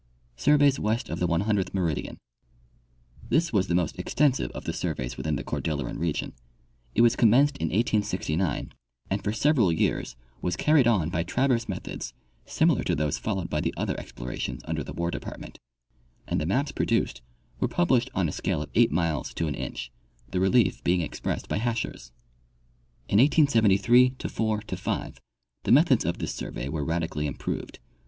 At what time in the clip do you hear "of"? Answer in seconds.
1.09-1.19, 4.49-4.65, 18.63-18.71, 26.05-26.17